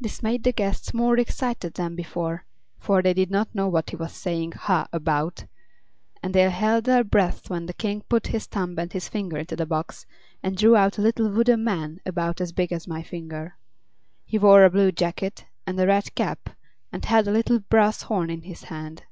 This 0.00 0.22
made 0.22 0.42
the 0.42 0.52
guests 0.52 0.94
more 0.94 1.18
excited 1.18 1.74
than 1.74 1.94
before, 1.94 2.46
for 2.78 3.02
they 3.02 3.12
did 3.12 3.30
not 3.30 3.54
know 3.54 3.68
what 3.68 3.90
he 3.90 3.96
was 3.96 4.14
saying 4.14 4.52
"ha!" 4.52 4.88
about; 4.90 5.44
and 6.22 6.32
they 6.32 6.48
held 6.48 6.84
their 6.84 7.04
breaths 7.04 7.50
when 7.50 7.66
the 7.66 7.74
King 7.74 8.00
put 8.08 8.28
his 8.28 8.46
thumb 8.46 8.78
and 8.78 8.90
finger 8.90 9.36
into 9.36 9.54
the 9.54 9.66
box 9.66 10.06
and 10.42 10.56
drew 10.56 10.76
out 10.76 10.96
a 10.96 11.02
little 11.02 11.30
wooden 11.30 11.62
man 11.62 12.00
about 12.06 12.40
as 12.40 12.52
big 12.52 12.72
as 12.72 12.88
my 12.88 13.02
finger. 13.02 13.58
He 14.24 14.38
wore 14.38 14.64
a 14.64 14.70
blue 14.70 14.90
jacket 14.90 15.44
and 15.66 15.78
a 15.78 15.86
red 15.86 16.14
cap 16.14 16.48
and 16.90 17.04
held 17.04 17.28
a 17.28 17.32
little 17.32 17.58
brass 17.60 18.00
horn 18.04 18.30
in 18.30 18.40
his 18.44 18.62
hand. 18.64 19.02